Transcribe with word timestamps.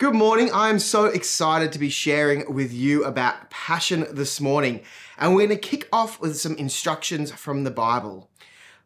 Good 0.00 0.14
morning. 0.14 0.48
I'm 0.54 0.78
so 0.78 1.04
excited 1.04 1.72
to 1.72 1.78
be 1.78 1.90
sharing 1.90 2.54
with 2.54 2.72
you 2.72 3.04
about 3.04 3.50
passion 3.50 4.06
this 4.10 4.40
morning. 4.40 4.80
And 5.18 5.34
we're 5.34 5.46
going 5.46 5.60
to 5.60 5.68
kick 5.68 5.90
off 5.92 6.18
with 6.22 6.38
some 6.38 6.56
instructions 6.56 7.30
from 7.32 7.64
the 7.64 7.70
Bible. 7.70 8.30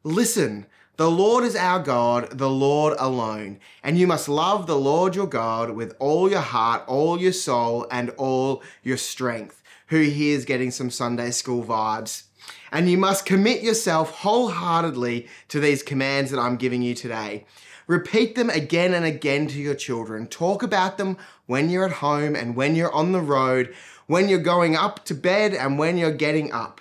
Listen, 0.03 0.67
the 0.97 1.09
Lord 1.09 1.45
is 1.45 1.55
our 1.55 1.79
God, 1.79 2.37
the 2.37 2.51
Lord 2.51 2.97
alone. 2.99 3.61
And 3.85 3.97
you 3.97 4.09
must 4.09 4.29
love 4.29 4.67
the 4.67 4.77
Lord 4.77 5.15
your 5.15 5.29
God 5.29 5.71
with 5.71 5.95
all 6.01 6.29
your 6.29 6.41
heart, 6.41 6.83
all 6.89 7.17
your 7.21 7.33
soul, 7.33 7.87
and 7.93 8.11
all 8.17 8.61
your 8.83 8.97
strength. 8.97 9.63
Who 9.91 10.01
here 10.01 10.37
is 10.37 10.45
getting 10.45 10.73
some 10.73 10.91
Sunday 10.91 11.31
school 11.31 11.63
vibes? 11.63 12.25
And 12.73 12.91
you 12.91 12.99
must 12.99 13.27
commit 13.27 13.63
yourself 13.63 14.11
wholeheartedly 14.11 15.29
to 15.49 15.61
these 15.61 15.83
commands 15.83 16.31
that 16.31 16.41
I'm 16.41 16.57
giving 16.57 16.83
you 16.83 16.95
today. 16.95 17.45
Repeat 17.87 18.35
them 18.35 18.51
again 18.51 18.95
and 18.95 19.05
again 19.05 19.47
to 19.49 19.59
your 19.59 19.75
children. 19.75 20.27
Talk 20.27 20.63
about 20.63 20.97
them 20.97 21.19
when 21.47 21.69
you're 21.69 21.85
at 21.85 21.93
home 21.93 22.35
and 22.35 22.57
when 22.57 22.75
you're 22.75 22.93
on 22.93 23.13
the 23.13 23.21
road, 23.21 23.75
when 24.07 24.29
you're 24.29 24.39
going 24.39 24.75
up 24.75 25.05
to 25.05 25.15
bed 25.15 25.55
and 25.55 25.79
when 25.79 25.99
you're 25.99 26.11
getting 26.11 26.51
up. 26.53 26.81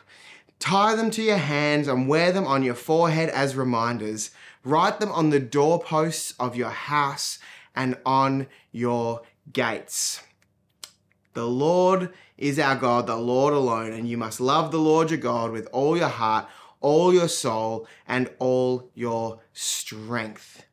Tie 0.60 0.96
them 0.96 1.12
to 1.12 1.22
your 1.22 1.38
hands 1.38 1.90
and 1.90 2.08
wear 2.08 2.32
them 2.32 2.48
on 2.48 2.64
your 2.64 2.74
forehead 2.74 3.30
as 3.30 3.56
reminders. 3.56 4.32
Write 4.64 5.02
them 5.02 5.12
on 5.12 5.30
the 5.30 5.40
doorposts 5.40 6.34
of 6.40 6.56
your 6.56 6.70
house 6.70 7.38
and 7.76 7.98
on 8.06 8.48
your 8.72 9.24
gates. 9.52 10.22
The 11.34 11.46
Lord 11.46 12.14
is 12.44 12.60
our 12.60 12.76
God, 12.76 13.08
the 13.08 13.16
Lord 13.16 13.54
alone, 13.54 13.94
and 13.94 14.08
you 14.08 14.18
must 14.18 14.42
love 14.42 14.72
the 14.72 14.78
Lord 14.78 15.10
your 15.10 15.20
God 15.20 15.52
with 15.52 15.66
all 15.72 15.96
your 15.96 16.10
heart, 16.10 16.46
all 16.82 17.14
your 17.14 17.30
soul, 17.30 17.88
and 18.06 18.30
all 18.38 18.92
your 18.94 19.40
strength. 19.54 20.66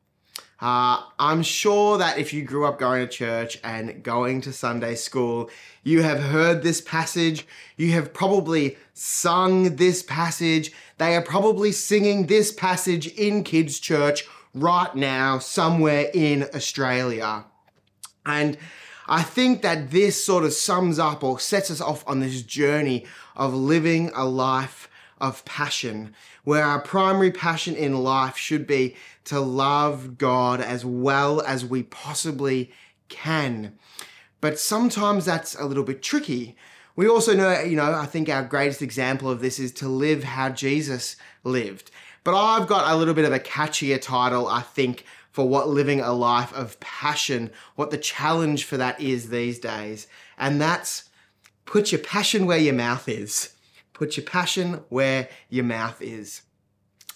Uh, 0.61 1.05
I'm 1.19 1.45
sure 1.45 1.97
that 1.97 2.19
if 2.19 2.35
you 2.35 2.43
grew 2.43 2.67
up 2.67 2.81
going 2.81 3.07
to 3.07 3.11
church 3.11 3.57
and 3.63 4.03
going 4.03 4.41
to 4.43 4.53
Sunday 4.53 4.97
school, 4.97 5.49
you 5.85 6.03
have 6.03 6.19
heard 6.21 6.63
this 6.63 6.81
passage. 6.81 7.47
You 7.77 7.93
have 7.93 8.13
probably 8.13 8.77
sung 8.93 9.77
this 9.77 10.03
passage. 10.03 10.73
They 10.99 11.15
are 11.15 11.23
probably 11.23 11.71
singing 11.71 12.27
this 12.27 12.53
passage 12.53 13.07
in 13.15 13.45
kids' 13.45 13.79
church 13.79 14.27
right 14.53 14.95
now, 14.97 15.39
somewhere 15.39 16.11
in 16.13 16.49
Australia. 16.53 17.45
And 18.27 18.59
I 19.11 19.23
think 19.23 19.63
that 19.63 19.91
this 19.91 20.25
sort 20.25 20.45
of 20.45 20.53
sums 20.53 21.01
up 21.01 21.25
or 21.25 21.41
sets 21.41 21.69
us 21.69 21.81
off 21.81 22.05
on 22.07 22.21
this 22.21 22.43
journey 22.43 23.07
of 23.35 23.53
living 23.53 24.13
a 24.15 24.25
life 24.25 24.89
of 25.21 25.45
passion, 25.45 26.15
where 26.45 26.65
our 26.65 26.81
primary 26.81 27.33
passion 27.33 27.75
in 27.75 28.05
life 28.05 28.37
should 28.37 28.69
be 28.69 28.95
to 29.25 29.41
love 29.41 30.17
God 30.17 30.61
as 30.61 30.85
well 30.85 31.43
as 31.43 31.67
we 31.67 31.83
possibly 31.83 32.71
can. 33.09 33.77
But 34.41 34.61
sometimes 34.61 35.25
that's 35.25 35.57
a 35.57 35.65
little 35.65 35.83
bit 35.83 36.05
tricky. 36.05 36.57
We 36.95 37.09
also 37.09 37.35
know, 37.35 37.61
you 37.63 37.75
know, 37.75 37.93
I 37.93 38.07
think 38.07 38.29
our 38.29 38.45
greatest 38.45 38.81
example 38.81 39.29
of 39.29 39.41
this 39.41 39.59
is 39.59 39.73
to 39.73 39.89
live 39.89 40.23
how 40.23 40.51
Jesus 40.51 41.17
lived. 41.43 41.91
But 42.23 42.37
I've 42.37 42.69
got 42.69 42.93
a 42.93 42.97
little 42.97 43.15
bit 43.15 43.25
of 43.25 43.33
a 43.33 43.41
catchier 43.41 44.01
title, 44.01 44.47
I 44.47 44.61
think, 44.61 45.05
for 45.31 45.49
what 45.49 45.69
living 45.69 46.01
a 46.01 46.13
life 46.13 46.53
of 46.53 46.79
passion, 46.81 47.51
what 47.77 47.91
the 47.91 47.99
challenge 47.99 48.65
for 48.65 48.77
that 48.77 49.01
is 49.01 49.31
these 49.31 49.59
days. 49.59 50.07
And 50.39 50.61
that's 50.61 51.09
put 51.65 51.93
your 51.93 52.01
passion 52.01 52.47
where 52.47 52.59
your 52.59 52.75
mouth 52.75 53.09
is. 53.09 53.55
Put 53.93 54.17
your 54.17 54.27
passion 54.27 54.83
where 54.89 55.29
your 55.49 55.65
mouth 55.65 56.01
is. 56.01 56.43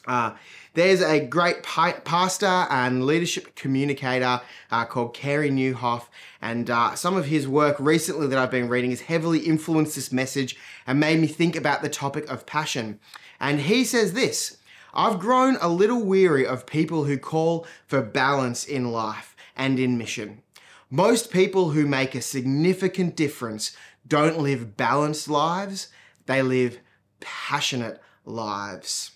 Uh, 0.07 0.35
there's 0.75 1.01
a 1.01 1.21
great 1.21 1.63
pa- 1.63 2.01
pastor 2.05 2.47
and 2.47 3.07
leadership 3.07 3.55
communicator 3.55 4.41
uh, 4.71 4.85
called 4.85 5.15
Carey 5.15 5.51
Nieuwhof, 5.51 6.07
and 6.43 6.69
uh, 6.69 6.95
some 6.95 7.17
of 7.17 7.27
his 7.27 7.49
work 7.49 7.77
recently 7.79 8.27
that 8.27 8.39
I've 8.39 8.51
been 8.51 8.69
reading 8.69 8.91
has 8.91 9.03
heavily 9.03 9.39
influenced 9.41 9.95
this 9.95 10.13
message 10.13 10.57
and 10.87 11.01
made 11.01 11.21
me 11.21 11.27
think 11.27 11.57
about 11.57 11.81
the 11.81 11.89
topic 11.89 12.31
of 12.31 12.45
passion. 12.45 13.01
And 13.41 13.61
he 13.61 13.85
says 13.85 14.13
this 14.13 14.59
I've 14.95 15.19
grown 15.19 15.59
a 15.61 15.69
little 15.69 16.03
weary 16.03 16.47
of 16.47 16.67
people 16.67 17.05
who 17.05 17.19
call 17.19 17.67
for 17.87 18.01
balance 18.01 18.65
in 18.65 18.93
life 18.93 19.35
and 19.57 19.79
in 19.81 19.99
mission. 19.99 20.43
Most 20.89 21.33
people 21.33 21.71
who 21.71 21.85
make 21.87 22.15
a 22.15 22.23
significant 22.23 23.17
difference 23.17 23.77
don't 24.07 24.39
live 24.39 24.77
balanced 24.77 25.29
lives, 25.29 25.89
they 26.27 26.43
live 26.43 26.79
passionate 27.19 28.01
lives. 28.25 29.11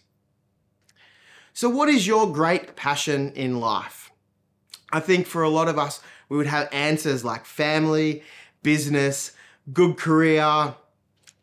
So, 1.52 1.68
what 1.68 1.88
is 1.88 2.06
your 2.06 2.32
great 2.32 2.74
passion 2.74 3.32
in 3.32 3.60
life? 3.60 4.10
I 4.92 5.00
think 5.00 5.26
for 5.26 5.42
a 5.42 5.48
lot 5.48 5.68
of 5.68 5.78
us, 5.78 6.00
we 6.28 6.36
would 6.36 6.46
have 6.46 6.68
answers 6.72 7.24
like 7.24 7.44
family, 7.44 8.22
business, 8.62 9.32
good 9.72 9.96
career, 9.96 10.74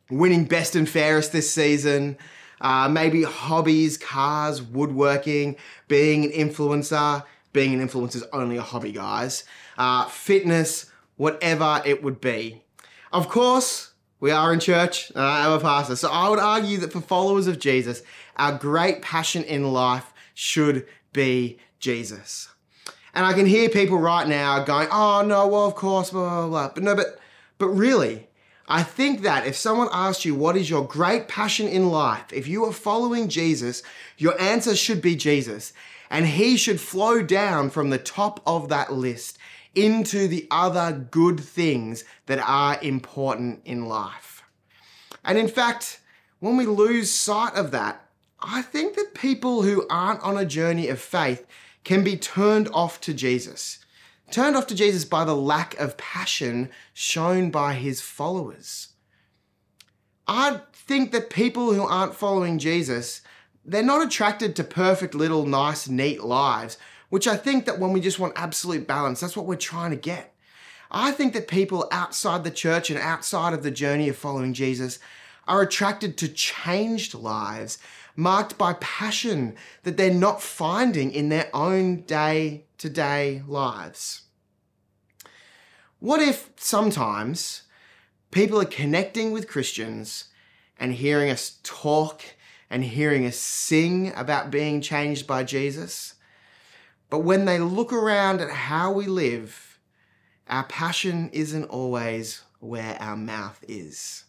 winning 0.10 0.46
best 0.46 0.76
and 0.76 0.90
fairest 0.90 1.32
this 1.32 1.52
season, 1.54 2.18
uh, 2.62 2.90
maybe 2.90 3.24
hobbies, 3.24 3.98
cars, 3.98 4.62
woodworking, 4.62 5.58
being 5.88 6.26
an 6.26 6.32
influencer. 6.32 7.24
Being 7.54 7.80
an 7.80 7.88
influencer 7.88 8.18
is 8.18 8.26
only 8.34 8.58
a 8.58 8.62
hobby, 8.62 8.92
guys. 8.92 9.46
Uh, 9.78 10.06
fitness, 10.06 10.92
whatever 11.16 11.82
it 11.86 12.04
would 12.04 12.20
be. 12.20 12.64
Of 13.14 13.30
course, 13.30 13.94
we 14.20 14.32
are 14.32 14.52
in 14.52 14.60
church, 14.60 15.10
and 15.12 15.24
I 15.24 15.46
am 15.46 15.54
a 15.54 15.60
pastor. 15.60 15.96
So 15.96 16.10
I 16.10 16.30
would 16.30 16.40
argue 16.40 16.78
that 16.80 16.92
for 16.92 17.00
followers 17.00 17.48
of 17.48 17.60
Jesus, 17.60 18.02
our 18.36 18.58
great 18.58 19.02
passion 19.02 19.44
in 19.44 19.72
life 19.72 20.14
should 20.34 20.86
be 21.14 21.58
Jesus. 21.80 22.50
And 23.14 23.26
I 23.26 23.32
can 23.32 23.46
hear 23.46 23.70
people 23.70 23.98
right 23.98 24.28
now 24.28 24.64
going, 24.64 24.90
oh 24.92 25.24
no, 25.26 25.48
well, 25.48 25.66
of 25.66 25.76
course, 25.76 26.10
blah, 26.10 26.42
blah, 26.42 26.50
blah. 26.50 26.72
But 26.74 26.84
no, 26.84 26.96
but, 26.96 27.20
but 27.58 27.70
really, 27.70 28.28
I 28.68 28.82
think 28.82 29.22
that 29.22 29.46
if 29.46 29.56
someone 29.56 29.90
asks 29.92 30.26
you, 30.26 30.34
what 30.34 30.58
is 30.58 30.70
your 30.70 30.88
great 30.88 31.28
passion 31.28 31.68
in 31.68 31.90
life? 31.90 32.34
If 32.34 32.48
you 32.48 32.66
are 32.66 32.74
following 32.74 33.30
Jesus, 33.30 33.84
your 34.18 34.40
answer 34.42 34.76
should 34.76 35.02
be 35.02 35.16
Jesus. 35.16 35.72
And 36.10 36.26
he 36.26 36.58
should 36.58 36.80
flow 36.80 37.22
down 37.22 37.70
from 37.70 37.90
the 37.90 37.98
top 37.98 38.42
of 38.46 38.70
that 38.70 38.92
list 38.92 39.38
into 39.76 40.28
the 40.28 40.48
other 40.50 41.08
good 41.12 41.40
things 41.40 42.04
that 42.26 42.40
are 42.40 42.80
important 42.82 43.62
in 43.66 43.86
life. 43.86 44.44
And 45.24 45.38
in 45.38 45.48
fact, 45.48 46.00
when 46.40 46.58
we 46.58 46.66
lose 46.66 47.12
sight 47.12 47.54
of 47.56 47.72
that, 47.72 48.06
I 48.40 48.62
think 48.62 48.96
that 48.96 49.14
people 49.14 49.64
who 49.64 49.86
aren't 49.90 50.22
on 50.22 50.38
a 50.38 50.46
journey 50.46 50.88
of 50.90 51.00
faith 51.00 51.46
can 51.84 52.04
be 52.04 52.18
turned 52.18 52.70
off 52.74 53.00
to 53.02 53.14
Jesus. 53.14 53.85
Turned 54.32 54.56
off 54.56 54.68
to 54.68 54.76
Jesus 54.76 55.06
by 55.06 55.24
the 55.24 55.36
lack 55.36 55.78
of 55.80 55.98
passion 55.98 56.70
shown 56.94 57.52
by 57.52 57.76
his 57.76 58.02
followers. 58.02 58.90
I 60.28 60.62
think 60.74 61.12
that 61.12 61.30
people 61.30 61.74
who 61.74 61.84
aren't 61.84 62.16
following 62.16 62.58
Jesus, 62.58 63.22
they're 63.64 63.84
not 63.84 64.06
attracted 64.06 64.56
to 64.56 64.64
perfect 64.64 65.14
little 65.14 65.46
nice 65.46 65.88
neat 65.88 66.24
lives, 66.24 66.78
which 67.10 67.28
I 67.28 67.38
think 67.38 67.66
that 67.66 67.80
when 67.80 67.94
we 67.94 68.02
just 68.02 68.20
want 68.20 68.34
absolute 68.36 68.88
balance, 68.88 69.20
that's 69.20 69.38
what 69.38 69.46
we're 69.46 69.56
trying 69.56 69.92
to 69.92 69.98
get. 69.98 70.34
I 70.92 71.12
think 71.12 71.34
that 71.34 71.48
people 71.48 71.88
outside 71.92 72.44
the 72.44 72.52
church 72.52 72.90
and 72.90 73.00
outside 73.00 73.54
of 73.54 73.64
the 73.64 73.72
journey 73.72 74.10
of 74.10 74.16
following 74.16 74.54
Jesus 74.54 75.00
are 75.48 75.62
attracted 75.62 76.18
to 76.18 76.28
changed 76.28 77.14
lives 77.14 77.78
marked 78.16 78.58
by 78.58 78.74
passion 78.74 79.56
that 79.84 79.98
they're 79.98 80.14
not 80.14 80.42
finding 80.42 81.12
in 81.12 81.30
their 81.30 81.50
own 81.54 82.02
day 82.02 82.66
to 82.78 82.90
day 82.90 83.44
lives. 83.48 84.22
What 86.00 86.22
if 86.22 86.50
sometimes 86.58 87.64
people 88.32 88.62
are 88.62 88.66
connecting 88.66 89.32
with 89.32 89.48
Christians 89.48 90.26
and 90.78 90.94
hearing 90.94 91.30
us 91.30 91.60
talk 91.64 92.22
and 92.70 92.84
hearing 92.84 93.26
us 93.26 93.38
sing 93.38 94.14
about 94.16 94.52
being 94.52 94.82
changed 94.82 95.26
by 95.26 95.44
Jesus? 95.44 96.16
But 97.10 97.20
when 97.20 97.46
they 97.46 97.60
look 97.60 97.94
around 97.94 98.42
at 98.42 98.50
how 98.50 98.92
we 98.92 99.06
live, 99.06 99.80
our 100.48 100.64
passion 100.66 101.30
isn't 101.32 101.66
always 101.66 102.42
where 102.60 102.98
our 103.00 103.16
mouth 103.16 103.64
is. 103.68 104.26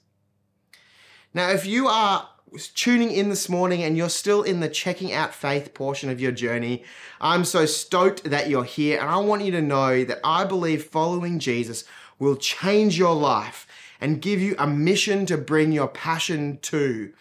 Now, 1.37 1.51
if 1.51 1.67
you 1.67 1.87
are 1.87 2.31
tuning 2.73 3.11
in 3.11 3.29
this 3.29 3.51
morning 3.51 3.83
and 3.83 3.95
you're 3.95 4.09
still 4.09 4.43
in 4.43 4.61
the 4.61 4.71
checking 4.71 5.13
out 5.13 5.35
faith 5.35 5.75
portion 5.75 6.09
of 6.09 6.19
your 6.19 6.33
journey, 6.33 6.83
I'm 7.21 7.45
so 7.45 7.67
stoked 7.67 8.25
that 8.25 8.49
you're 8.49 8.65
here. 8.65 8.99
And 8.99 9.11
I 9.11 9.19
want 9.19 9.45
you 9.45 9.51
to 9.51 9.61
know 9.61 10.03
that 10.03 10.21
I 10.25 10.47
believe 10.47 10.85
following 10.85 11.39
Jesus 11.39 11.85
will 12.19 12.37
change 12.37 12.97
your 12.97 13.15
life 13.15 13.67
and 14.01 14.23
give 14.23 14.41
you 14.41 14.55
a 14.59 14.67
mission 14.67 15.27
to 15.27 15.37
bring 15.37 15.73
your 15.73 15.89
passion 15.89 16.59
to. 16.63 17.13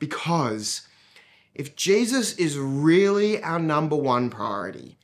Because 0.00 0.88
if 1.54 1.76
Jesus 1.76 2.34
is 2.34 2.58
really 2.58 3.40
our 3.44 3.60
number 3.60 3.94
one 3.94 4.28
priority, 4.28 4.98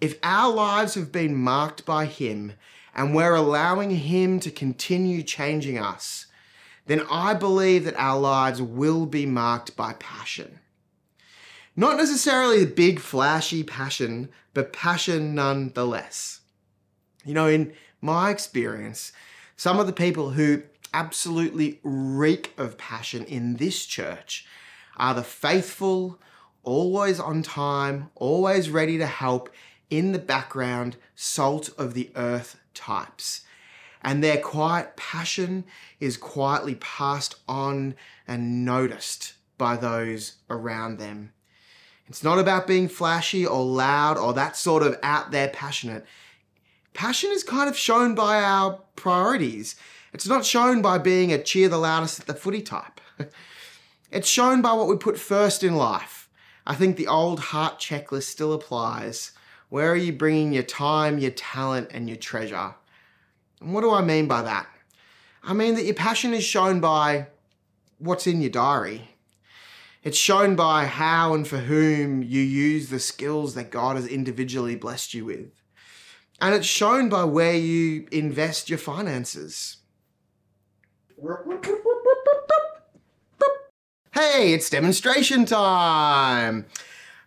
if 0.00 0.16
our 0.22 0.54
lives 0.54 0.94
have 0.94 1.10
been 1.10 1.34
marked 1.34 1.84
by 1.84 2.06
Him 2.06 2.52
and 2.94 3.16
we're 3.16 3.34
allowing 3.34 3.90
Him 3.90 4.38
to 4.38 4.52
continue 4.52 5.24
changing 5.24 5.76
us, 5.76 6.26
then 6.86 7.02
I 7.10 7.34
believe 7.34 7.84
that 7.84 7.98
our 7.98 8.18
lives 8.18 8.62
will 8.62 9.06
be 9.06 9.26
marked 9.26 9.76
by 9.76 9.94
passion. 9.94 10.60
Not 11.74 11.96
necessarily 11.96 12.64
big, 12.64 13.00
flashy 13.00 13.62
passion, 13.62 14.30
but 14.54 14.72
passion 14.72 15.34
nonetheless. 15.34 16.40
You 17.24 17.34
know, 17.34 17.48
in 17.48 17.74
my 18.00 18.30
experience, 18.30 19.12
some 19.56 19.78
of 19.78 19.86
the 19.86 19.92
people 19.92 20.30
who 20.30 20.62
absolutely 20.94 21.80
reek 21.82 22.52
of 22.56 22.78
passion 22.78 23.24
in 23.24 23.56
this 23.56 23.84
church 23.84 24.46
are 24.96 25.12
the 25.12 25.22
faithful, 25.22 26.18
always 26.62 27.20
on 27.20 27.42
time, 27.42 28.08
always 28.14 28.70
ready 28.70 28.96
to 28.96 29.06
help, 29.06 29.50
in 29.90 30.12
the 30.12 30.18
background, 30.18 30.96
salt 31.14 31.70
of 31.76 31.94
the 31.94 32.10
earth 32.16 32.58
types. 32.74 33.42
And 34.06 34.22
their 34.22 34.38
quiet 34.38 34.96
passion 34.96 35.64
is 35.98 36.16
quietly 36.16 36.76
passed 36.76 37.34
on 37.48 37.96
and 38.28 38.64
noticed 38.64 39.32
by 39.58 39.76
those 39.76 40.36
around 40.48 40.98
them. 40.98 41.32
It's 42.06 42.22
not 42.22 42.38
about 42.38 42.68
being 42.68 42.86
flashy 42.86 43.44
or 43.44 43.64
loud 43.64 44.16
or 44.16 44.32
that 44.34 44.56
sort 44.56 44.84
of 44.84 44.96
out 45.02 45.32
there 45.32 45.48
passionate. 45.48 46.06
Passion 46.94 47.32
is 47.32 47.42
kind 47.42 47.68
of 47.68 47.76
shown 47.76 48.14
by 48.14 48.40
our 48.40 48.80
priorities. 48.94 49.74
It's 50.12 50.28
not 50.28 50.46
shown 50.46 50.82
by 50.82 50.98
being 50.98 51.32
a 51.32 51.42
cheer 51.42 51.68
the 51.68 51.76
loudest 51.76 52.20
at 52.20 52.26
the 52.26 52.34
footy 52.34 52.62
type. 52.62 53.00
it's 54.12 54.28
shown 54.28 54.62
by 54.62 54.72
what 54.72 54.86
we 54.86 54.96
put 54.96 55.18
first 55.18 55.64
in 55.64 55.74
life. 55.74 56.28
I 56.64 56.76
think 56.76 56.96
the 56.96 57.08
old 57.08 57.40
heart 57.40 57.80
checklist 57.80 58.24
still 58.24 58.52
applies. 58.52 59.32
Where 59.68 59.90
are 59.90 59.96
you 59.96 60.12
bringing 60.12 60.52
your 60.52 60.62
time, 60.62 61.18
your 61.18 61.32
talent, 61.32 61.88
and 61.90 62.08
your 62.08 62.18
treasure? 62.18 62.76
And 63.60 63.72
what 63.72 63.82
do 63.82 63.92
I 63.92 64.02
mean 64.02 64.26
by 64.26 64.42
that? 64.42 64.66
I 65.42 65.52
mean 65.52 65.74
that 65.74 65.84
your 65.84 65.94
passion 65.94 66.34
is 66.34 66.44
shown 66.44 66.80
by 66.80 67.28
what's 67.98 68.26
in 68.26 68.40
your 68.40 68.50
diary. 68.50 69.10
It's 70.02 70.18
shown 70.18 70.54
by 70.54 70.86
how 70.86 71.34
and 71.34 71.46
for 71.46 71.58
whom 71.58 72.22
you 72.22 72.40
use 72.40 72.90
the 72.90 73.00
skills 73.00 73.54
that 73.54 73.70
God 73.70 73.96
has 73.96 74.06
individually 74.06 74.76
blessed 74.76 75.14
you 75.14 75.24
with. 75.24 75.50
And 76.40 76.54
it's 76.54 76.66
shown 76.66 77.08
by 77.08 77.24
where 77.24 77.56
you 77.56 78.06
invest 78.12 78.68
your 78.68 78.78
finances. 78.78 79.78
Hey, 84.12 84.52
it's 84.52 84.70
demonstration 84.70 85.44
time. 85.44 86.66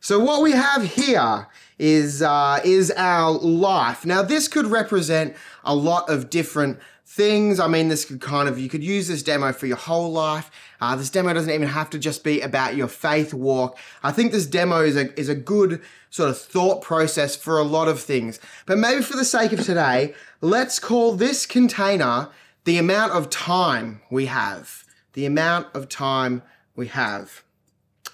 So 0.01 0.19
what 0.19 0.42
we 0.42 0.51
have 0.51 0.84
here 0.84 1.48
is 1.78 2.22
uh, 2.22 2.60
is 2.63 2.92
our 2.92 3.31
life. 3.31 4.06
Now 4.06 4.22
this 4.22 4.48
could 4.48 4.66
represent 4.68 5.36
a 5.63 5.75
lot 5.75 6.10
of 6.10 6.30
different 6.30 6.80
things. 7.06 7.60
I 7.60 7.68
mean, 7.68 7.88
this 7.88 8.06
could 8.06 8.22
kind 8.22 8.48
of, 8.48 8.60
you 8.60 8.69
could 8.69 8.84
use 8.84 9.07
this 9.07 9.24
demo 9.24 9.51
for 9.51 9.66
your 9.66 9.78
whole 9.78 10.12
life. 10.12 10.51
Uh, 10.80 10.96
this 10.96 11.10
demo 11.10 11.34
doesn't 11.34 11.51
even 11.51 11.68
have 11.68 11.90
to 11.90 11.98
just 11.98 12.24
be 12.24 12.40
about 12.40 12.75
your 12.75 12.88
faith 12.88 13.34
walk. 13.34 13.78
I 14.04 14.12
think 14.12 14.31
this 14.31 14.46
demo 14.46 14.81
is 14.81 14.96
a, 14.96 15.19
is 15.19 15.28
a 15.28 15.36
good 15.36 15.81
sort 16.12 16.30
of 16.30 16.38
thought 16.38 16.84
process 16.84 17.36
for 17.36 17.57
a 17.57 17.63
lot 17.63 17.88
of 17.88 18.00
things. 18.00 18.40
But 18.68 18.78
maybe 18.78 19.02
for 19.02 19.18
the 19.18 19.25
sake 19.25 19.52
of 19.52 19.66
today, 19.66 20.13
let's 20.40 20.78
call 20.78 21.13
this 21.13 21.48
container 21.48 22.30
the 22.63 22.78
amount 22.78 23.13
of 23.13 23.31
time 23.31 24.02
we 24.12 24.28
have. 24.28 24.86
The 25.13 25.25
amount 25.25 25.68
of 25.74 25.90
time 25.90 26.44
we 26.75 26.88
have. 26.88 27.44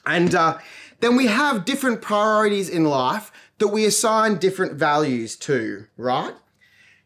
And 0.06 0.34
uh, 0.34 0.58
then 1.00 1.16
we 1.16 1.28
have 1.28 1.66
different 1.66 2.02
priorities 2.02 2.70
in 2.70 2.86
life 2.86 3.32
that 3.60 3.70
we 3.70 3.86
assign 3.86 4.38
different 4.38 4.74
values 4.74 5.36
to, 5.38 5.88
right? 5.98 6.34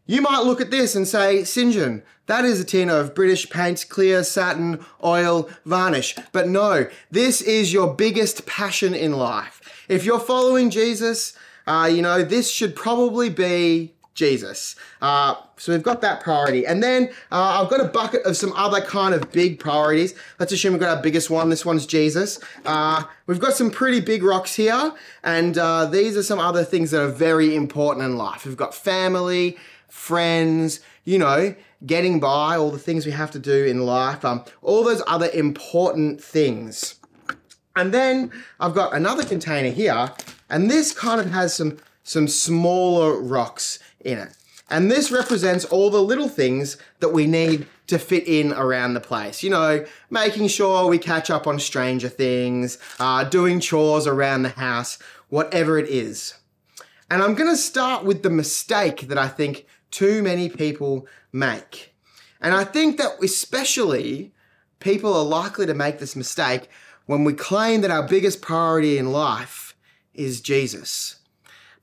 You 0.06 0.22
might 0.22 0.44
look 0.44 0.60
at 0.60 0.72
this 0.72 0.96
and 0.96 1.08
say, 1.08 1.44
St. 1.44 1.74
John, 1.74 2.02
that 2.26 2.44
is 2.44 2.60
a 2.60 2.64
tin 2.64 2.90
of 2.90 3.14
British 3.14 3.50
paints, 3.50 3.84
clear, 3.84 4.24
satin, 4.24 4.84
oil, 5.04 5.50
varnish. 5.66 6.16
But 6.32 6.48
no, 6.48 6.88
this 7.12 7.42
is 7.42 7.72
your 7.74 7.94
biggest 7.94 8.46
passion 8.46 8.96
in 8.96 9.14
life. 9.14 9.86
If 9.88 10.06
you're 10.06 10.20
following 10.20 10.72
Jesus, 10.72 11.34
uh, 11.68 11.90
you 11.92 12.02
know, 12.02 12.24
this 12.24 12.50
should 12.50 12.76
probably 12.76 13.30
be 13.30 13.94
Jesus. 14.20 14.76
Uh, 15.02 15.36
so 15.58 15.72
we've 15.72 15.82
got 15.82 16.02
that 16.02 16.22
priority. 16.22 16.68
And 16.68 16.84
then 16.84 17.10
uh, 17.32 17.62
I've 17.64 17.70
got 17.70 17.80
a 17.80 17.86
bucket 17.86 18.24
of 18.26 18.36
some 18.38 18.54
other 18.54 18.82
kind 18.82 19.16
of 19.16 19.32
big 19.32 19.60
priorities. 19.60 20.14
Let's 20.40 20.52
assume 20.52 20.74
we've 20.74 20.82
got 20.82 20.98
our 20.98 21.02
biggest 21.02 21.30
one. 21.30 21.50
This 21.50 21.66
one's 21.66 21.88
Jesus. 21.88 22.40
Uh, 22.66 23.04
we've 23.26 23.40
got 23.40 23.54
some 23.54 23.72
pretty 23.72 24.02
big 24.02 24.22
rocks 24.22 24.54
here. 24.56 24.94
And 25.24 25.58
uh, 25.58 25.86
these 25.86 26.18
are 26.18 26.24
some 26.24 26.40
other 26.40 26.64
things 26.64 26.92
that 26.92 27.02
are 27.02 27.08
very 27.08 27.56
important 27.56 28.06
in 28.06 28.18
life. 28.18 28.46
We've 28.46 28.58
got 28.58 28.76
family, 28.76 29.58
friends, 29.88 30.82
you 31.06 31.18
know, 31.18 31.56
getting 31.86 32.20
by, 32.20 32.58
all 32.58 32.72
the 32.72 32.78
things 32.78 33.06
we 33.06 33.14
have 33.14 33.32
to 33.32 33.40
do 33.40 33.66
in 33.66 33.86
life, 33.86 34.26
um, 34.26 34.44
all 34.62 34.84
those 34.84 35.02
other 35.08 35.30
important 35.34 36.22
things. 36.22 36.96
And 37.76 37.94
then 37.94 38.32
I've 38.60 38.76
got 38.76 38.94
another 38.94 39.24
container 39.24 39.70
here, 39.70 40.12
and 40.50 40.70
this 40.70 40.92
kind 40.92 41.22
of 41.22 41.32
has 41.32 41.54
some, 41.54 41.78
some 42.10 42.28
smaller 42.28 43.20
rocks 43.20 43.78
in 44.00 44.18
it. 44.18 44.36
And 44.68 44.90
this 44.90 45.12
represents 45.12 45.64
all 45.66 45.92
the 45.92 46.02
little 46.02 46.28
things 46.28 46.76
that 47.02 47.10
we 47.10 47.28
need 47.28 47.68
to 47.86 48.00
fit 48.00 48.28
in 48.28 48.52
around 48.52 48.96
the 48.96 49.00
place. 49.00 49.44
You 49.44 49.52
know, 49.52 49.86
making 50.10 50.48
sure 50.48 50.88
we 50.88 50.98
catch 50.98 51.30
up 51.30 51.46
on 51.46 51.60
Stranger 51.60 52.10
Things, 52.10 52.80
uh, 53.00 53.26
doing 53.26 53.60
chores 53.60 54.08
around 54.08 54.42
the 54.42 54.50
house, 54.50 54.98
whatever 55.30 55.78
it 55.78 55.88
is. 55.88 56.34
And 57.12 57.22
I'm 57.22 57.36
going 57.36 57.52
to 57.52 57.58
start 57.58 58.06
with 58.06 58.24
the 58.24 58.30
mistake 58.32 59.02
that 59.02 59.18
I 59.20 59.28
think 59.28 59.68
too 59.92 60.24
many 60.24 60.50
people 60.50 61.06
make. 61.32 61.94
And 62.42 62.56
I 62.56 62.64
think 62.64 62.98
that 62.98 63.24
especially 63.24 64.32
people 64.80 65.14
are 65.14 65.26
likely 65.26 65.68
to 65.68 65.76
make 65.76 66.00
this 66.00 66.16
mistake 66.16 66.70
when 67.06 67.24
we 67.24 67.34
claim 67.34 67.82
that 67.82 67.92
our 67.92 68.08
biggest 68.08 68.42
priority 68.42 68.98
in 68.98 69.12
life 69.12 69.76
is 70.16 70.42
Jesus. 70.42 71.19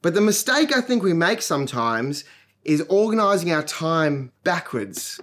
But 0.07 0.15
the 0.15 0.21
mistake 0.21 0.73
I 0.73 0.83
think 0.83 1.03
we 1.03 1.15
make 1.15 1.43
sometimes 1.43 2.23
is 2.63 2.81
organizing 2.83 3.51
our 3.51 3.65
time 3.65 4.31
backwards. 4.45 5.21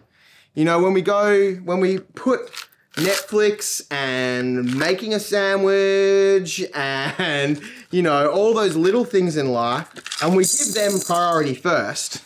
You 0.55 0.65
know, 0.65 0.83
when 0.83 0.91
we 0.91 1.01
go, 1.01 1.53
when 1.63 1.79
we 1.79 1.99
put 1.99 2.51
Netflix 2.95 3.87
and 3.89 4.77
making 4.77 5.13
a 5.13 5.21
sandwich 5.21 6.61
and, 6.73 7.61
you 7.91 8.01
know, 8.01 8.29
all 8.29 8.53
those 8.53 8.75
little 8.75 9.05
things 9.05 9.37
in 9.37 9.53
life, 9.53 9.89
and 10.21 10.35
we 10.35 10.43
give 10.43 10.73
them 10.73 10.99
priority 10.99 11.55
first 11.55 12.21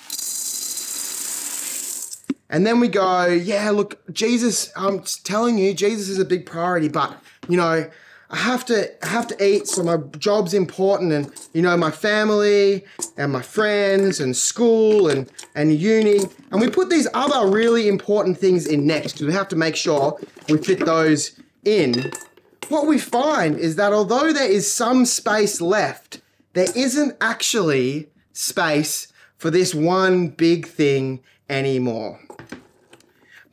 and 2.49 2.65
then 2.65 2.79
we 2.79 2.87
go, 2.87 3.25
yeah, 3.25 3.69
look, 3.69 4.01
Jesus, 4.11 4.71
I'm 4.75 5.03
telling 5.23 5.59
you, 5.59 5.73
Jesus 5.73 6.09
is 6.09 6.17
a 6.17 6.25
big 6.25 6.47
priority, 6.47 6.87
but 6.87 7.21
you 7.47 7.57
know, 7.57 7.89
I 8.29 8.35
have 8.35 8.65
to 8.65 9.05
I 9.05 9.07
have 9.07 9.27
to 9.27 9.45
eat, 9.45 9.67
so 9.67 9.83
my 9.83 9.97
job's 10.17 10.53
important, 10.53 11.13
and 11.13 11.31
you 11.53 11.61
know, 11.61 11.77
my 11.77 11.91
family 11.91 12.83
and 13.15 13.31
my 13.31 13.41
friends 13.41 14.19
and 14.19 14.35
school 14.35 15.07
and 15.07 15.31
and 15.55 15.73
uni, 15.73 16.19
and 16.51 16.59
we 16.59 16.69
put 16.69 16.89
these 16.89 17.07
other 17.13 17.49
really 17.49 17.87
important 17.87 18.37
things 18.37 18.65
in 18.67 18.85
next 18.85 19.13
because 19.13 19.27
we 19.27 19.33
have 19.33 19.47
to 19.49 19.55
make 19.55 19.77
sure 19.77 20.19
we 20.49 20.57
fit 20.57 20.85
those 20.85 21.39
in. 21.63 22.11
What 22.67 22.85
we 22.85 22.99
find 22.99 23.57
is 23.57 23.77
that 23.77 23.93
although 23.93 24.33
there 24.33 24.49
is 24.49 24.69
some 24.69 25.05
space 25.05 25.61
left, 25.61 26.19
there 26.51 26.67
isn't 26.75 27.15
actually 27.21 28.09
space 28.33 29.07
for 29.37 29.49
this 29.49 29.73
one 29.73 30.27
big 30.27 30.67
thing 30.67 31.21
anymore. 31.49 32.19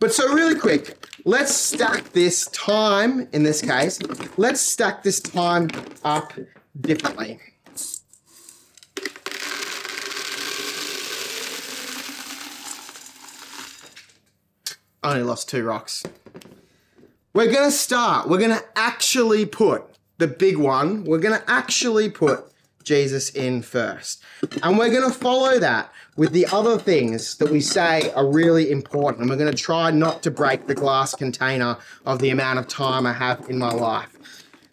But 0.00 0.12
so 0.12 0.32
really 0.34 0.58
quick, 0.58 1.06
let's 1.24 1.54
stack 1.54 2.12
this 2.12 2.46
time, 2.48 3.28
in 3.32 3.42
this 3.42 3.62
case, 3.62 3.98
let's 4.36 4.60
stack 4.60 5.02
this 5.02 5.20
time 5.20 5.70
up 6.04 6.32
differently. 6.80 7.40
I 15.02 15.12
only 15.12 15.22
lost 15.22 15.48
two 15.48 15.64
rocks. 15.64 16.02
We're 17.34 17.52
gonna 17.52 17.70
start, 17.70 18.28
we're 18.28 18.38
gonna 18.38 18.62
actually 18.76 19.44
put 19.44 19.82
the 20.18 20.28
big 20.28 20.56
one, 20.56 21.04
we're 21.04 21.18
gonna 21.18 21.42
actually 21.46 22.08
put 22.10 22.53
Jesus 22.84 23.30
in 23.30 23.62
first. 23.62 24.22
And 24.62 24.78
we're 24.78 24.90
going 24.90 25.10
to 25.10 25.18
follow 25.18 25.58
that 25.58 25.92
with 26.16 26.32
the 26.32 26.46
other 26.46 26.78
things 26.78 27.36
that 27.38 27.50
we 27.50 27.60
say 27.60 28.12
are 28.12 28.26
really 28.26 28.70
important. 28.70 29.22
And 29.22 29.30
we're 29.30 29.36
going 29.36 29.50
to 29.50 29.62
try 29.62 29.90
not 29.90 30.22
to 30.22 30.30
break 30.30 30.66
the 30.66 30.74
glass 30.74 31.14
container 31.14 31.76
of 32.06 32.20
the 32.20 32.30
amount 32.30 32.58
of 32.58 32.68
time 32.68 33.06
I 33.06 33.12
have 33.12 33.48
in 33.48 33.58
my 33.58 33.72
life. 33.72 34.10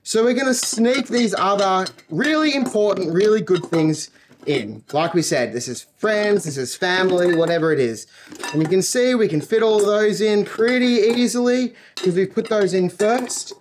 So 0.03 0.24
we're 0.24 0.34
going 0.34 0.48
to 0.48 0.53
sneak 0.53 1.08
these 1.08 1.34
other 1.38 1.91
really 2.10 2.56
important, 2.56 3.13
really 3.13 3.41
good 3.41 3.65
things 3.65 4.10
in. 4.46 4.84
Like 4.91 5.13
we 5.13 5.22
said, 5.22 5.53
this 5.53 5.68
is 5.68 5.86
friends, 5.98 6.46
this 6.46 6.58
is 6.58 6.75
family, 6.75 7.36
whatever 7.36 7.72
it 7.72 7.80
is. 7.80 8.08
And 8.51 8.62
you 8.62 8.68
can 8.68 8.82
see 8.82 9.15
we 9.15 9.27
can 9.27 9.41
fit 9.41 9.63
all 9.63 9.80
those 9.80 10.22
in 10.22 10.46
pretty 10.46 10.86
easily 10.86 11.75
because 11.96 12.15
we 12.15 12.25
put 12.25 12.50
those 12.50 12.74
in 12.74 12.89
first. 12.89 13.53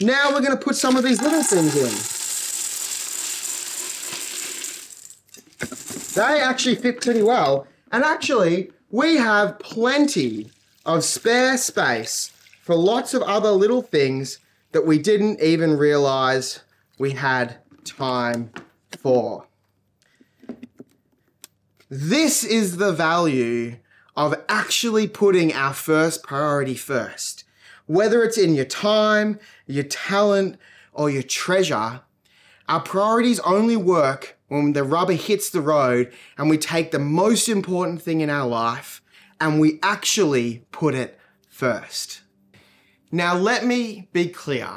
Now 0.00 0.30
we're 0.30 0.40
going 0.40 0.56
to 0.56 0.64
put 0.64 0.76
some 0.76 0.96
of 0.96 1.02
these 1.02 1.20
little 1.20 1.42
things 1.42 1.76
in. 1.76 2.17
They 6.18 6.40
actually 6.40 6.74
fit 6.74 7.00
pretty 7.00 7.22
well. 7.22 7.68
And 7.92 8.02
actually, 8.02 8.72
we 8.90 9.18
have 9.18 9.60
plenty 9.60 10.50
of 10.84 11.04
spare 11.04 11.56
space 11.56 12.32
for 12.60 12.74
lots 12.74 13.14
of 13.14 13.22
other 13.22 13.52
little 13.52 13.82
things 13.82 14.40
that 14.72 14.84
we 14.84 14.98
didn't 14.98 15.40
even 15.40 15.78
realize 15.78 16.64
we 16.98 17.12
had 17.12 17.58
time 17.84 18.50
for. 19.00 19.46
This 21.88 22.42
is 22.42 22.78
the 22.78 22.92
value 22.92 23.76
of 24.16 24.34
actually 24.48 25.06
putting 25.06 25.52
our 25.52 25.72
first 25.72 26.24
priority 26.24 26.74
first. 26.74 27.44
Whether 27.86 28.24
it's 28.24 28.36
in 28.36 28.56
your 28.56 28.64
time, 28.64 29.38
your 29.68 29.84
talent, 29.84 30.58
or 30.92 31.10
your 31.10 31.22
treasure, 31.22 32.00
our 32.68 32.80
priorities 32.80 33.40
only 33.40 33.76
work 33.76 34.38
when 34.48 34.72
the 34.72 34.84
rubber 34.84 35.14
hits 35.14 35.50
the 35.50 35.60
road 35.60 36.12
and 36.36 36.50
we 36.50 36.58
take 36.58 36.90
the 36.90 36.98
most 36.98 37.48
important 37.48 38.02
thing 38.02 38.20
in 38.20 38.30
our 38.30 38.46
life 38.46 39.02
and 39.40 39.60
we 39.60 39.78
actually 39.82 40.66
put 40.70 40.94
it 40.94 41.18
first. 41.48 42.22
Now, 43.10 43.34
let 43.34 43.64
me 43.64 44.08
be 44.12 44.28
clear. 44.28 44.68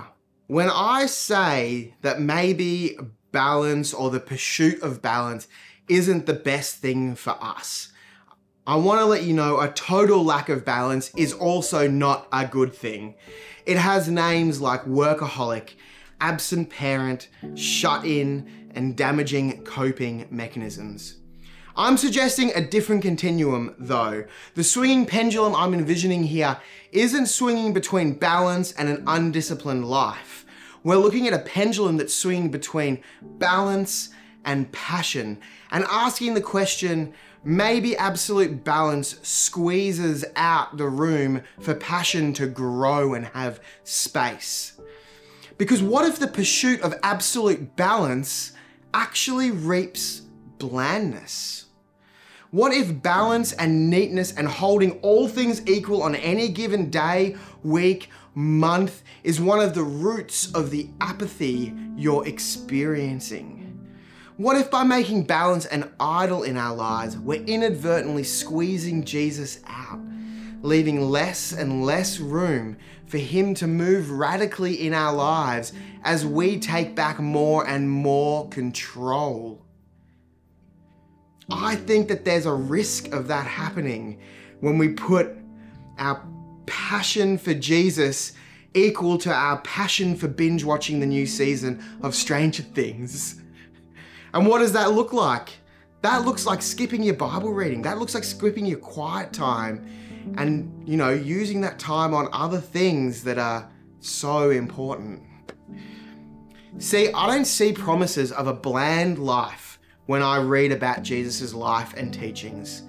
When 0.47 0.69
I 0.69 1.05
say 1.05 1.95
that 2.01 2.21
maybe 2.21 2.97
balance 3.31 3.93
or 3.93 4.09
the 4.09 4.19
pursuit 4.19 4.81
of 4.81 5.01
balance 5.01 5.47
isn't 5.87 6.25
the 6.25 6.33
best 6.33 6.77
thing 6.77 7.15
for 7.15 7.37
us, 7.41 7.91
I 8.65 8.75
want 8.75 8.99
to 8.99 9.05
let 9.05 9.23
you 9.23 9.33
know 9.33 9.59
a 9.59 9.69
total 9.69 10.23
lack 10.23 10.47
of 10.47 10.63
balance 10.63 11.11
is 11.17 11.33
also 11.33 11.87
not 11.87 12.27
a 12.31 12.45
good 12.45 12.73
thing. 12.73 13.15
It 13.65 13.77
has 13.77 14.07
names 14.07 14.61
like 14.61 14.85
workaholic, 14.85 15.71
absent 16.21 16.69
parent, 16.69 17.27
shut 17.55 18.05
in, 18.05 18.71
and 18.73 18.95
damaging 18.95 19.63
coping 19.65 20.27
mechanisms. 20.29 21.17
I'm 21.75 21.97
suggesting 21.97 22.51
a 22.53 22.65
different 22.65 23.01
continuum 23.01 23.75
though. 23.79 24.25
The 24.55 24.63
swinging 24.63 25.05
pendulum 25.05 25.55
I'm 25.55 25.73
envisioning 25.73 26.23
here 26.23 26.57
isn't 26.91 27.27
swinging 27.27 27.73
between 27.73 28.13
balance 28.13 28.71
and 28.73 28.89
an 28.89 29.03
undisciplined 29.07 29.89
life. 29.89 30.45
We're 30.83 30.97
looking 30.97 31.27
at 31.27 31.33
a 31.33 31.39
pendulum 31.39 31.97
that's 31.97 32.13
swinging 32.13 32.51
between 32.51 33.01
balance 33.21 34.09
and 34.43 34.71
passion 34.71 35.39
and 35.71 35.85
asking 35.89 36.33
the 36.33 36.41
question 36.41 37.13
maybe 37.43 37.97
absolute 37.97 38.63
balance 38.63 39.19
squeezes 39.21 40.25
out 40.35 40.77
the 40.77 40.87
room 40.87 41.41
for 41.59 41.73
passion 41.73 42.33
to 42.33 42.47
grow 42.47 43.13
and 43.13 43.25
have 43.27 43.59
space. 43.83 44.79
Because 45.61 45.83
what 45.83 46.07
if 46.07 46.17
the 46.17 46.25
pursuit 46.25 46.81
of 46.81 46.95
absolute 47.03 47.75
balance 47.75 48.53
actually 48.95 49.51
reaps 49.51 50.23
blandness? 50.57 51.65
What 52.49 52.73
if 52.73 53.03
balance 53.03 53.53
and 53.53 53.87
neatness 53.87 54.33
and 54.33 54.47
holding 54.47 54.93
all 55.01 55.27
things 55.27 55.61
equal 55.67 56.01
on 56.01 56.15
any 56.15 56.49
given 56.49 56.89
day, 56.89 57.35
week, 57.61 58.09
month 58.33 59.03
is 59.23 59.39
one 59.39 59.59
of 59.59 59.75
the 59.75 59.83
roots 59.83 60.51
of 60.55 60.71
the 60.71 60.89
apathy 60.99 61.75
you're 61.95 62.27
experiencing? 62.27 63.87
What 64.37 64.57
if 64.57 64.71
by 64.71 64.83
making 64.83 65.25
balance 65.25 65.67
an 65.67 65.91
idol 65.99 66.41
in 66.41 66.57
our 66.57 66.75
lives, 66.75 67.19
we're 67.19 67.43
inadvertently 67.43 68.23
squeezing 68.23 69.03
Jesus 69.03 69.59
out, 69.67 69.99
leaving 70.61 71.01
less 71.01 71.51
and 71.51 71.85
less 71.85 72.19
room 72.19 72.77
for 73.07 73.17
Him 73.17 73.53
to 73.55 73.67
move 73.67 74.11
radically 74.11 74.85
in 74.85 74.93
our 74.93 75.13
lives 75.13 75.73
as 76.03 76.25
we 76.25 76.59
take 76.59 76.95
back 76.95 77.19
more 77.19 77.67
and 77.67 77.89
more 77.89 78.47
control? 78.49 79.65
I 81.49 81.75
think 81.75 82.07
that 82.07 82.23
there's 82.23 82.45
a 82.45 82.53
risk 82.53 83.11
of 83.11 83.27
that 83.27 83.45
happening 83.45 84.19
when 84.61 84.77
we 84.77 84.89
put 84.89 85.35
our 85.97 86.25
passion 86.65 87.37
for 87.37 87.53
Jesus 87.53 88.33
equal 88.73 89.17
to 89.17 89.33
our 89.33 89.59
passion 89.61 90.15
for 90.15 90.27
binge 90.27 90.63
watching 90.63 90.99
the 90.99 91.05
new 91.05 91.25
season 91.25 91.83
of 92.01 92.15
Stranger 92.15 92.63
Things. 92.63 93.41
And 94.33 94.47
what 94.47 94.59
does 94.59 94.71
that 94.73 94.93
look 94.93 95.11
like? 95.11 95.49
That 96.01 96.25
looks 96.25 96.45
like 96.45 96.61
skipping 96.61 97.03
your 97.03 97.15
Bible 97.15 97.53
reading. 97.53 97.81
That 97.81 97.99
looks 97.99 98.15
like 98.15 98.23
skipping 98.23 98.65
your 98.65 98.79
quiet 98.79 99.33
time 99.33 99.85
and, 100.37 100.87
you 100.87 100.97
know, 100.97 101.11
using 101.11 101.61
that 101.61 101.79
time 101.79 102.13
on 102.13 102.27
other 102.31 102.59
things 102.59 103.23
that 103.23 103.37
are 103.37 103.69
so 103.99 104.49
important. 104.49 105.23
See, 106.77 107.11
I 107.11 107.27
don't 107.27 107.45
see 107.45 107.73
promises 107.73 108.31
of 108.31 108.47
a 108.47 108.53
bland 108.53 109.19
life 109.19 109.79
when 110.05 110.21
I 110.21 110.37
read 110.37 110.71
about 110.71 111.03
Jesus' 111.03 111.53
life 111.53 111.93
and 111.95 112.13
teachings. 112.13 112.83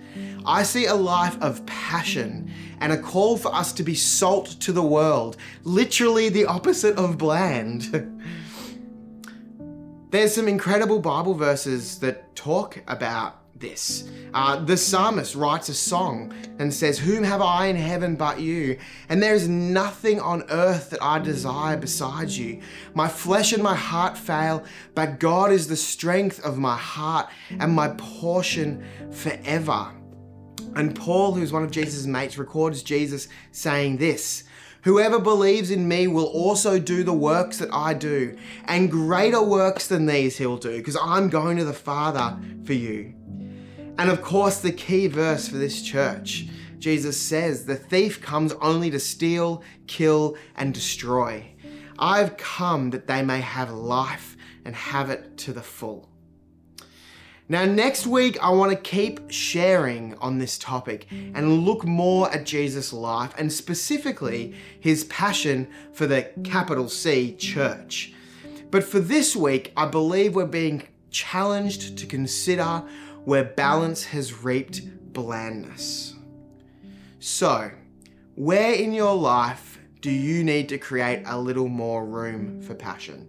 I 0.44 0.62
see 0.62 0.86
a 0.86 0.94
life 0.94 1.40
of 1.40 1.64
passion 1.66 2.50
and 2.80 2.92
a 2.92 2.98
call 2.98 3.36
for 3.36 3.54
us 3.54 3.72
to 3.74 3.82
be 3.82 3.94
salt 3.94 4.48
to 4.60 4.72
the 4.72 4.82
world, 4.82 5.36
literally 5.64 6.28
the 6.28 6.46
opposite 6.46 6.96
of 6.96 7.18
bland. 7.18 8.20
There's 10.10 10.34
some 10.34 10.48
incredible 10.48 10.98
Bible 10.98 11.34
verses 11.34 11.98
that 12.00 12.34
talk 12.34 12.82
about 12.86 13.41
this. 13.62 14.10
Uh, 14.34 14.56
the 14.56 14.76
psalmist 14.76 15.34
writes 15.34 15.70
a 15.70 15.74
song 15.74 16.34
and 16.58 16.72
says, 16.72 16.98
Whom 16.98 17.24
have 17.24 17.40
I 17.40 17.66
in 17.66 17.76
heaven 17.76 18.14
but 18.14 18.40
you? 18.40 18.78
And 19.08 19.22
there 19.22 19.34
is 19.34 19.48
nothing 19.48 20.20
on 20.20 20.44
earth 20.50 20.90
that 20.90 21.02
I 21.02 21.18
desire 21.18 21.78
besides 21.78 22.38
you. 22.38 22.60
My 22.92 23.08
flesh 23.08 23.54
and 23.54 23.62
my 23.62 23.74
heart 23.74 24.18
fail, 24.18 24.64
but 24.94 25.18
God 25.18 25.50
is 25.50 25.66
the 25.66 25.76
strength 25.76 26.44
of 26.44 26.58
my 26.58 26.76
heart 26.76 27.30
and 27.58 27.72
my 27.72 27.88
portion 27.96 28.84
forever. 29.10 29.90
And 30.74 30.94
Paul, 30.94 31.32
who's 31.32 31.52
one 31.52 31.64
of 31.64 31.70
Jesus' 31.70 32.06
mates, 32.06 32.36
records 32.36 32.82
Jesus 32.82 33.28
saying 33.52 33.96
this 33.96 34.44
Whoever 34.84 35.20
believes 35.20 35.70
in 35.70 35.86
me 35.86 36.08
will 36.08 36.26
also 36.26 36.78
do 36.78 37.04
the 37.04 37.12
works 37.12 37.58
that 37.58 37.72
I 37.72 37.94
do, 37.94 38.36
and 38.64 38.90
greater 38.90 39.42
works 39.42 39.86
than 39.86 40.06
these 40.06 40.38
he'll 40.38 40.56
do, 40.56 40.76
because 40.76 40.96
I'm 40.96 41.28
going 41.28 41.56
to 41.58 41.64
the 41.64 41.72
Father 41.72 42.36
for 42.64 42.72
you. 42.72 43.14
And 43.98 44.10
of 44.10 44.22
course, 44.22 44.60
the 44.60 44.72
key 44.72 45.06
verse 45.06 45.48
for 45.48 45.58
this 45.58 45.82
church 45.82 46.46
Jesus 46.82 47.18
says, 47.18 47.64
The 47.64 47.76
thief 47.76 48.20
comes 48.20 48.52
only 48.54 48.90
to 48.90 48.98
steal, 48.98 49.62
kill, 49.86 50.36
and 50.56 50.74
destroy. 50.74 51.46
I've 51.96 52.36
come 52.36 52.90
that 52.90 53.06
they 53.06 53.22
may 53.22 53.40
have 53.40 53.70
life 53.70 54.36
and 54.64 54.74
have 54.74 55.08
it 55.08 55.36
to 55.38 55.52
the 55.52 55.62
full. 55.62 56.08
Now, 57.48 57.66
next 57.66 58.04
week, 58.06 58.36
I 58.42 58.50
want 58.50 58.72
to 58.72 58.76
keep 58.76 59.30
sharing 59.30 60.16
on 60.18 60.38
this 60.38 60.58
topic 60.58 61.06
and 61.10 61.60
look 61.60 61.84
more 61.84 62.28
at 62.32 62.46
Jesus' 62.46 62.92
life 62.92 63.32
and 63.38 63.52
specifically 63.52 64.54
his 64.80 65.04
passion 65.04 65.68
for 65.92 66.08
the 66.08 66.32
capital 66.42 66.88
C 66.88 67.32
church. 67.36 68.12
But 68.72 68.82
for 68.82 68.98
this 68.98 69.36
week, 69.36 69.72
I 69.76 69.86
believe 69.86 70.34
we're 70.34 70.46
being 70.46 70.88
challenged 71.10 71.96
to 71.98 72.06
consider 72.06 72.82
where 73.24 73.44
balance 73.44 74.04
has 74.04 74.42
reaped 74.42 74.82
blandness. 75.12 76.14
So, 77.18 77.70
where 78.34 78.72
in 78.72 78.92
your 78.92 79.14
life 79.14 79.78
do 80.00 80.10
you 80.10 80.42
need 80.42 80.68
to 80.70 80.78
create 80.78 81.22
a 81.26 81.38
little 81.38 81.68
more 81.68 82.04
room 82.04 82.60
for 82.62 82.74
passion? 82.74 83.28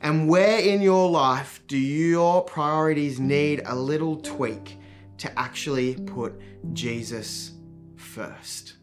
And 0.00 0.28
where 0.28 0.58
in 0.58 0.82
your 0.82 1.10
life 1.10 1.62
do 1.66 1.78
your 1.78 2.42
priorities 2.42 3.20
need 3.20 3.62
a 3.66 3.74
little 3.74 4.16
tweak 4.16 4.78
to 5.18 5.38
actually 5.38 5.94
put 5.94 6.34
Jesus 6.72 7.52
first? 7.96 8.74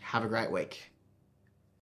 Have 0.00 0.24
a 0.24 0.28
great 0.28 0.50
week. 0.50 0.92